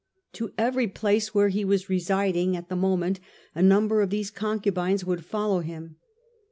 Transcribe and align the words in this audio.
To 0.33 0.51
every 0.57 0.87
place 0.87 1.35
where 1.35 1.49
he 1.49 1.63
was 1.63 1.87
residing 1.87 2.57
at 2.57 2.69
the 2.69 2.75
moment 2.75 3.19
a 3.53 3.61
number 3.61 4.01
of 4.01 4.09
these 4.09 4.31
concubines 4.31 5.05
would 5.05 5.23
follow 5.23 5.59
him. 5.59 5.97